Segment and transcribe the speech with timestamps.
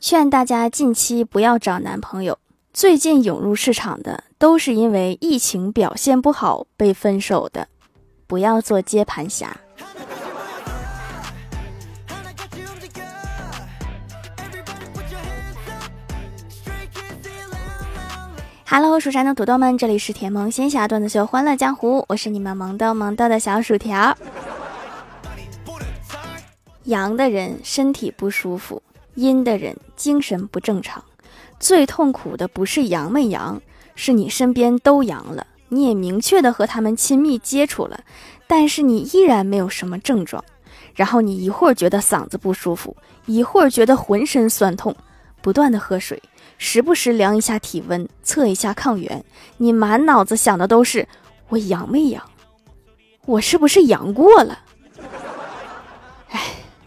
[0.00, 2.38] 劝大家近期不要找男朋友。
[2.72, 7.68] 最近涌入市场的都是因为疫情表现不好被分手的，
[8.26, 9.54] 不要做接盘侠。
[18.64, 24.16] Hello，蜀山的土豆们，这里是甜萌仙侠段子秀欢乐江湖，我是你们萌豆萌豆的小薯条。
[26.84, 28.82] 阳的人身体不舒服，
[29.14, 31.02] 阴的人精神不正常。
[31.58, 33.60] 最痛苦的不是阳没阳，
[33.94, 38.00] 是你身边都阳了，你也明确的和他们亲密接触了，
[38.46, 40.42] 但是你依然没有什么症状。
[40.94, 44.94] 然后你一会儿觉得嗓子不舒服，一会儿觉得浑身酸痛，
[45.40, 46.20] 不断的喝水。
[46.58, 49.24] 时不时量一下体温，测一下抗原，
[49.56, 51.06] 你满脑子想的都是
[51.48, 52.22] 我阳没阳，
[53.24, 54.58] 我是不是阳过了？
[56.30, 56.40] 哎，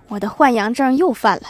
[0.07, 1.47] 我的换阳症又犯了。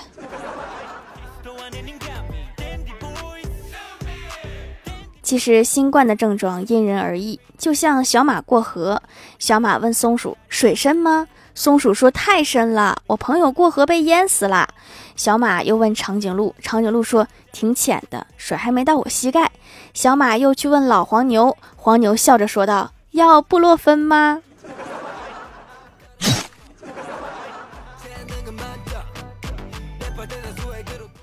[5.23, 9.01] 其实新冠的症状因人而异，就像小马过河，
[9.39, 14.67] 小马问松鼠：“水深吗？”松鼠说：“太深了，我朋友过河被淹死了。”
[15.15, 17.25] 小马又问长颈鹿，长颈鹿说。
[17.53, 19.51] 挺浅的水，还没到我膝盖。
[19.93, 24.41] 小马又去问老黄牛，黄牛笑着说道：“要布洛芬吗？”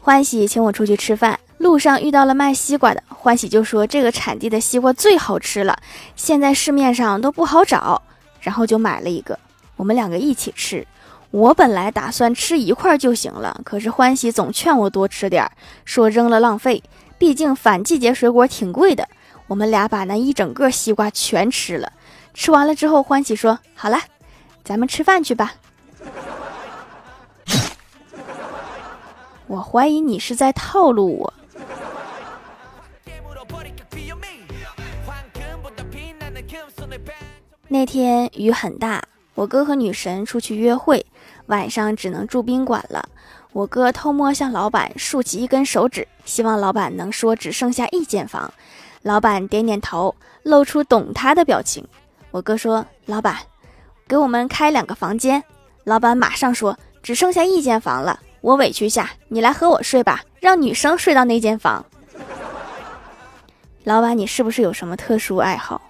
[0.01, 5.79] 欢喜请我出去吃饭，路上遇到了卖西瓜的，欢喜就说：“这个产地的西瓜最好吃了，
[6.17, 8.01] 现在市面上都不好找。”
[8.41, 9.39] 然后就买了一个，
[9.77, 10.87] 我们两个一起吃。
[11.31, 15.53] 我本来打算吃一块就行了，可是欢喜总劝我多吃点儿，
[15.85, 16.83] 说扔了浪费，
[17.19, 19.07] 毕竟反季节水果挺贵的。
[19.47, 21.93] 我们俩把那一整个西瓜全吃了，
[22.33, 24.01] 吃完了之后，欢喜说：“好了，
[24.65, 25.53] 咱们吃饭去吧。”
[29.47, 31.35] 我怀疑你是在套路我。
[37.69, 39.03] 那天雨很大，
[39.35, 41.05] 我哥和女神出去约会。
[41.47, 43.09] 晚上只能住宾馆了。
[43.53, 48.53] 我哥偷摸向老板竖起一根手指，希望老板能说只剩下一间房。
[49.03, 50.15] 老板点点头，
[50.45, 51.85] 露出懂他的表情。
[52.31, 53.39] 我哥说：“老板，
[54.07, 55.43] 给我们开两个房间。”
[55.83, 61.85] 老板马上说：“只剩下一间房了，我委屈下，你来和我睡吧，让女生睡到那间房。
[63.83, 65.81] ”老板，你是不是有什么特殊爱好？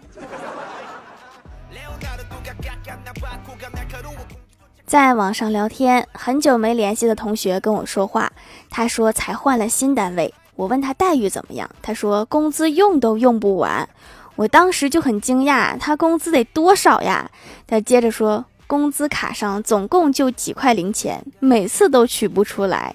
[4.90, 8.32] 在网上聊天，很久没联系的同学跟我说话。
[8.68, 13.88] 他说才换了新单位，我问他待遇怎么样，他说工资用都用不完。
[14.34, 17.30] 我当时就很惊讶，他工资得多少呀？
[17.68, 22.92] 他接着说，工资卡上总共就几块零钱，每次都取不出来。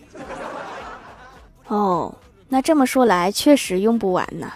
[1.68, 2.14] 哦，
[2.50, 4.52] 那这么说来，确实用不完呢。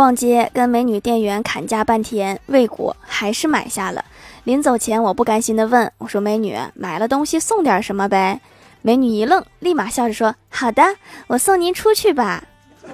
[0.00, 4.02] 逛街跟美女店员砍价半天未果，还是买下了。
[4.44, 8.40] 临走前，我不甘心的问我说：“美女，买了东西送点什么呗？”
[8.80, 10.82] 美女一愣，立马笑着说：“好的，
[11.26, 12.42] 我送您出去吧。”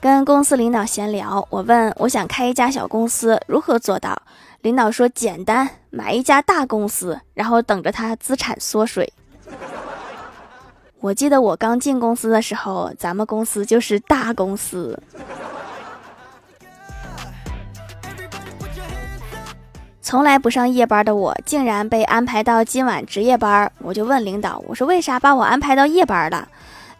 [0.00, 4.16] 跟公司领导闲聊，我问我想开一家小公司，如何做到？
[4.62, 9.12] 领导说：“简单，买一家大公司，然后等着它资产缩水。”
[11.00, 15.00] 我记得我刚进公司的时候，咱们公司就是大公司。
[20.02, 23.70] 从来不上夜班的我，竟然被安排到今晚值夜班。
[23.78, 26.48] 我就问领导：“我说为啥把我安排到夜班了？”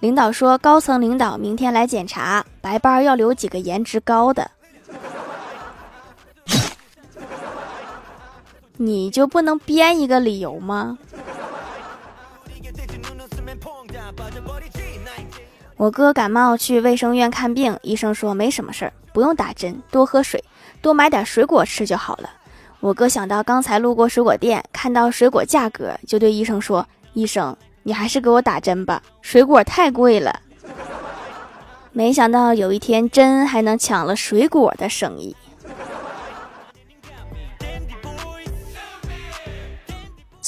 [0.00, 4.48] 领导说：“高层领导明天来检查，白班要留几个颜值高的。”
[8.76, 10.98] 你就不能编一个理由吗？
[15.78, 20.42] 我哥感冒去卫生院看病，医生说没什么事儿，不用打针，多喝水，
[20.82, 22.28] 多买点水果吃就好了。
[22.80, 30.40] 我哥想到刚才路过水果店，看到水果价格，就对医生说：“医生，你还是给我打针吧，水果太贵了。”
[31.92, 35.36] 没想到有一天，针还能抢了水果的生意。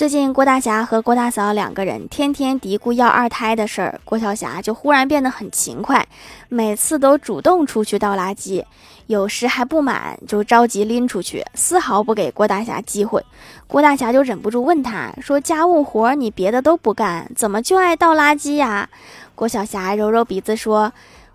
[0.00, 6.08] 最近郭大侠和郭大嫂两个人天天嘀咕要二胎的事儿，郭晓霞就忽然变得很勤快，
[6.49, 8.64] 每次都主动出去倒垃圾，
[9.08, 13.23] 有时还不满就着急拎出去，丝毫不给郭大侠机会。
[13.67, 18.88] 郭大侠就忍不住问他说：“家务活你别的都不干，怎么就爱倒垃圾呀？”
[19.37, 20.94] 郭晓霞揉揉鼻子说：“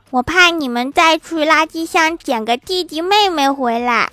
[0.09, 4.09] 我怕你们再去垃圾箱捡个弟弟妹妹回来。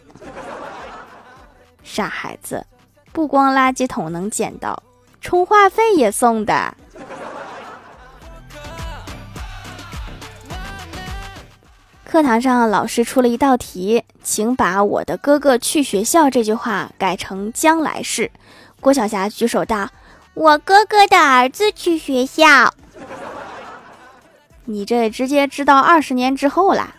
[1.82, 2.66] 傻孩子，
[3.12, 4.82] 不光垃圾桶能捡到，
[5.20, 6.74] 充话费也送的。
[12.04, 18.30] 课堂上，老师出了一道题，请把我的哥哥去学校这句话改成将来式。
[18.80, 19.90] 郭晓霞举手道
[20.34, 22.74] ：“我哥哥的儿子去学校。”
[24.64, 26.94] 你这直接知道二十年之后啦。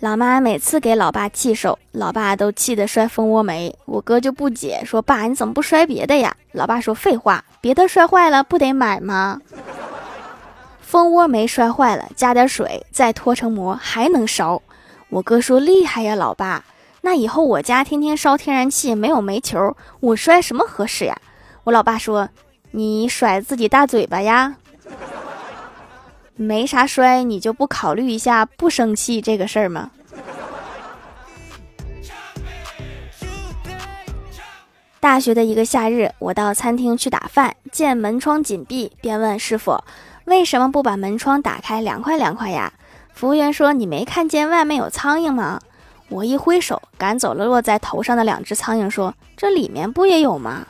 [0.00, 3.76] 老妈每次给老爸气手，老爸都气得摔蜂窝煤。
[3.84, 9.40] 我哥就不解，说：“爸，你怎么不摔别的呀？”老爸说：“废话，别的摔坏了不得买吗？”
[10.80, 14.62] 蜂窝煤摔坏了，加点水再脱成膜还能烧。
[15.08, 16.64] 我哥说厉害呀，老爸，
[17.00, 21.20] 那以后我家天天烧天然气，没有煤球，我摔什么合适呀？
[21.64, 22.28] 我老爸说
[22.70, 24.54] 你甩自己大嘴巴呀，
[26.40, 29.90] 没啥摔，你就不考虑一下不生气这个事儿吗？
[35.00, 39.82] 大学的一个夏日，我到餐厅去打饭，见门窗紧闭，便问师傅。
[40.26, 42.72] 为什么不把门窗打开，凉快凉快呀？
[43.12, 45.60] 服务员说：“你没看见外面有苍蝇吗？”
[46.08, 50.66] 我一挥手，赶走了落在头上的两只苍蝇，说：“这里面不也有吗？”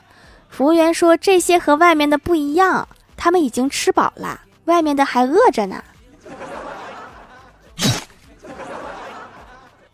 [0.49, 5.82] 服务员说：“这些和外面的不一样，他们已经吃饱了，外面的还饿着呢。”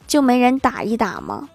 [0.06, 1.48] 就没人打一打吗？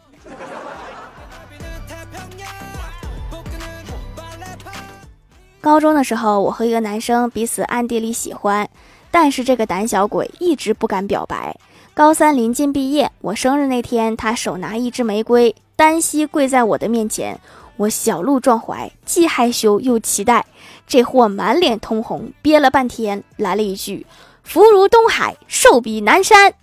[5.61, 8.69] 高中的时候，我和一个男生彼此暗地里喜欢，
[9.11, 11.55] 但是这个胆小鬼一直不敢表白。
[11.93, 17.39] 高三临近毕业，我生日那天，他手拿一支玫瑰，单膝跪在我的面前，
[17.79, 20.45] 我小鹿撞怀，既害羞又期待。
[20.85, 24.05] 这货满脸通红，憋了半天，来了一句
[24.43, 26.53] ：“福如东海，寿比南山。”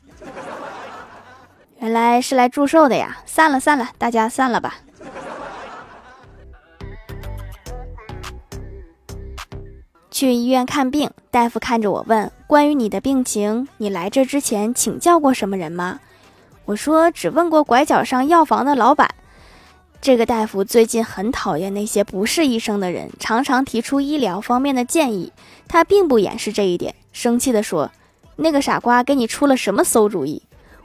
[1.81, 3.17] 原来是来祝寿的呀！
[3.25, 4.77] 散了散了，大家散了吧。
[10.11, 15.99] 去医院看病，大夫看着我问：“关于你的病情，你来这之前请教过什么人吗？”
[16.67, 19.09] 我说：“只问过拐角上药房的老板。”
[20.01, 25.33] 这个大夫最近很讨厌那些不是医生的人，常常提出医疗方面的建议。
[25.67, 27.91] 他并不掩饰这一点，生气地说
[28.37, 30.43] ：“那个傻瓜给你出了什么馊主意？”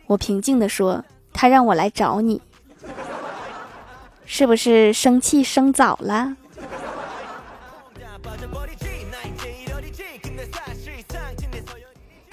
[0.07, 2.41] 我平静地说：“他让我来找你，
[4.25, 6.35] 是不是生气生早了？”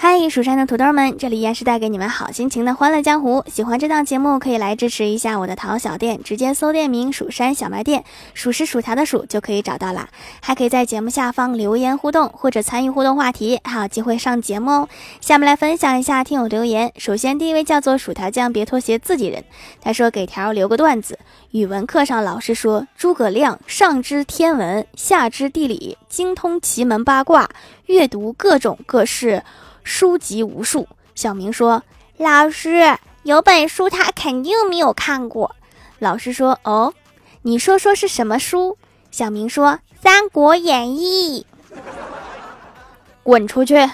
[0.01, 3.43] 嗨，蜀山的土豆们，这里依然是带给你们好心情的欢乐江湖。
[3.49, 10.09] 喜欢这档节目，可以来支持一下我的淘小店，直接搜店名“蜀山小卖店”，数是薯条的数就可以找到啦。
[10.41, 14.89] 还可以在节目下方留言互动，或者参与互动话题，还有机会上节目哦。
[15.21, 16.93] 下面来分享一下听友留言。
[16.97, 19.43] 首先，第一位叫做薯条酱，别拖鞋自己人。
[19.81, 21.19] 他说给条留个段子：
[21.51, 27.51] 语文课上老师说，诸葛亮上知天文，下知地理，精通奇门八卦，
[27.87, 29.43] 阅读各种各式。
[29.89, 31.83] 书籍无数，小明说
[32.19, 35.57] ：“老师有本书，他肯定没有看过。”
[35.99, 36.93] 老师说：“哦，
[37.41, 38.77] 你说说是什么书？”
[39.11, 39.71] 小明说
[40.03, 41.47] ：“《三国演义》。”
[43.25, 43.89] 滚出去！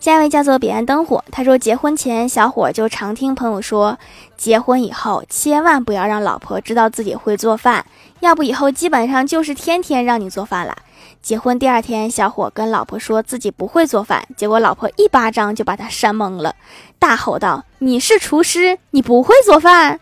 [0.00, 3.98] 下一位叫做彼岸灯火，他说：“结婚前，小伙就常听朋友说，
[4.36, 7.84] 结婚以后千万不要让老婆知道自己会做饭。”
[8.20, 10.76] 要不以后基本上就是天天让你做饭了。
[11.20, 16.54] 结婚第二天，小伙跟老婆说自己不会做饭，结果老婆一巴掌就把他扇懵了，
[16.98, 20.00] 大吼道：“你是厨师，你不会做饭？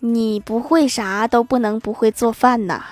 [0.00, 2.84] 你不会啥都不能不会做饭呐！”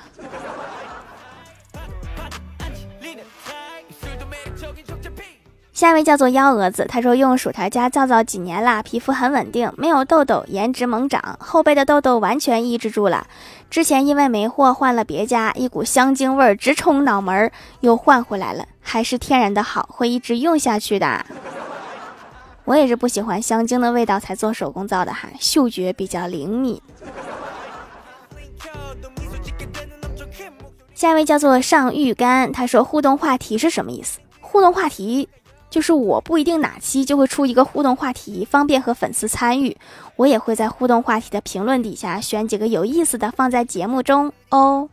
[5.85, 13.27] 下一位叫做幺蛾子，他说用薯条家皂皂几年了，皮肤很稳定，没有痘痘，颜值猛涨，后背的痘痘完全抑制住了。
[13.69, 21.27] 之前因为没货换了别家，一股香精味直冲脑门，又换回来了，还是天然的好，会一直用下去的。
[22.65, 26.81] 我也是不喜欢香精的味道才做手工皂的哈，嗅觉比较灵敏。
[30.95, 34.19] 下一位叫做上玉干，他说互动话题是什么意思？
[34.41, 35.29] 互动话题。
[35.75, 39.77] 就是我不一定哪期就会出一个互动话题，方便和粉丝参与。
[40.15, 44.89] 我也会在互动话题的评论底下选几个有意思的放在节目中哦。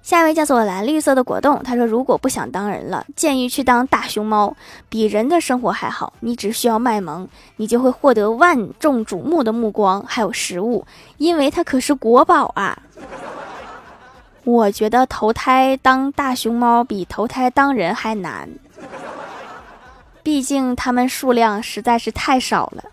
[0.00, 4.56] 下一位叫做蓝绿色的果冻，他说：“如果不想当人了，建议去当大熊猫，
[4.88, 6.14] 比人的生活还好。
[6.20, 10.86] 你只需要卖萌，你就会获得万众瞩目的目光，还有食物，
[11.18, 12.78] 因为它可是国宝啊。”
[14.48, 18.48] 我觉得投胎当大熊猫比投胎当人还难，
[20.22, 22.84] 毕竟它们数量实在是太少了。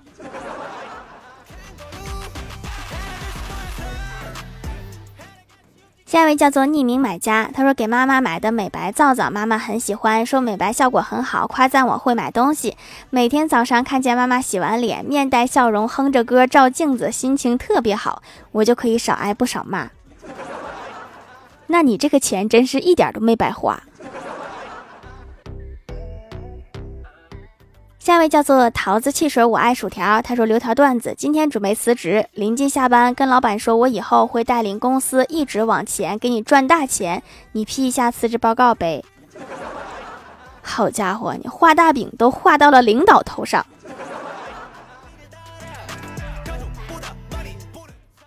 [6.06, 12.76] 下一位叫做匿名买家，他说给妈妈买的美白皂皂，妈妈很喜欢，说美白效果很好，夸赞我会买东西。
[13.10, 18.22] 每天早上看见妈妈洗完脸，面带笑容，哼着歌照镜子，心情特别好，
[18.52, 19.92] 我就可以少挨不少骂。
[21.68, 23.82] 那你这个钱真是一点都没白花。
[27.98, 30.22] 下一位叫做桃子汽水，我爱薯条。
[30.22, 39.04] 他说留条段子，今天准备辞职，临近下班，跟老板说我以后会带领公司一直往前，给你赚大钱，你批一下辞职报告呗。
[40.62, 43.66] 好家伙，你画大饼都画到了领导头上。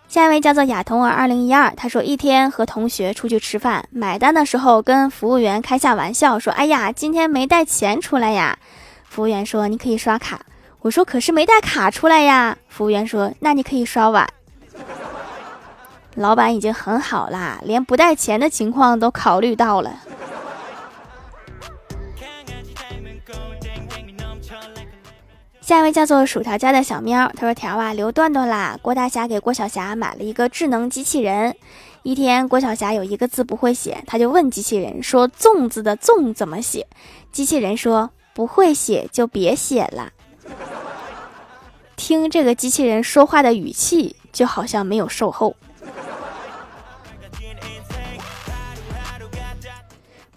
[0.09, 8.59] 下一位叫做亚童儿二零一二，他说一天和同学出去吃饭，买单的时候跟服务员开下玩笑说：“哎呀，今天没带钱出来呀。”
[9.05, 10.41] 服务员说：“你可以刷卡。”
[10.81, 14.27] 我说：“可是没带卡出来呀。”服务员说：“那你可以刷碗。”
[16.17, 19.93] 老板已经很好啦，连不带钱的情况都考虑到了。
[25.69, 31.55] 下一位叫做薯条家的小喵，他说：“条啊，留段段啦。”郭大侠给郭晓霞买了一个智能机器人。
[32.05, 36.87] 一天，郭晓霞有一个字不会写，他就问机器人说：“粽子的粽怎么写？”
[37.31, 38.09] 机器人说。
[38.33, 40.11] 不会写就别写了。
[41.97, 45.55] 听这个机器人说话的语气，就好像没有售后。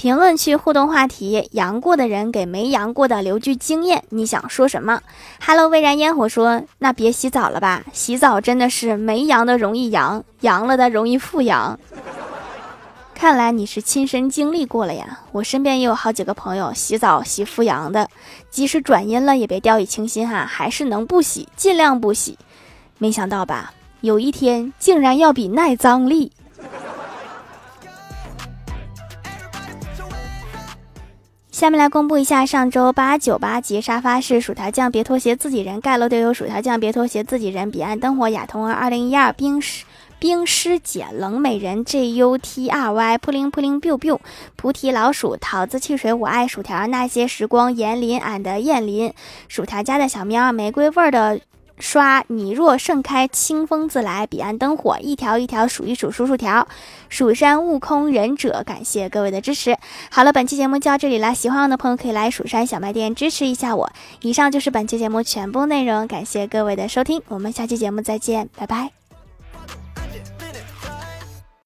[0.01, 4.99] 评论区互动话题：阳过的人给没阳过的留句经验，你想说什么
[5.45, 11.79] ？Hello，蔚然烟火说：“那别洗澡了吧，洗澡真的是没阳的容易阳，阳了的容易复阳。”
[13.13, 15.19] 看来你是亲身经历过了呀！
[15.33, 18.09] 我身边也有好几个朋友洗澡洗复阳的，
[18.49, 22.39] 即使转阴了也别掉以轻心哈，还是能不洗尽量不洗。
[22.97, 26.31] 没想到吧，有一天竟然要比耐脏力。
[31.61, 39.85] 下面来公布一下上周八九八级沙发是薯条酱，别拖鞋，自己人盖楼都有薯条酱，别拖鞋，自己人彼岸灯火亚童儿二零一二冰室。
[40.17, 44.17] 冰师姐、冷美人、J U T R Y、扑灵扑灵 biu biu、
[44.55, 49.13] 菩提老鼠、桃子汽水、我爱薯条、那些时光、严林、俺的燕林、
[49.47, 51.39] 薯条家的小喵、玫瑰味儿的
[51.81, 56.67] 刷、你若盛开、清风自来、彼岸灯火、一条一条数一数数数条、
[57.09, 59.75] 蜀山悟空忍者，感谢各位的支持。
[60.11, 63.91] 好了，本期节目就到这里了，喜欢我的朋友可以来蜀山小卖店支持一下我。
[64.21, 69.00] 以上就是本期节目全部内容，感谢各位的收听，我们下期节目再见，拜拜。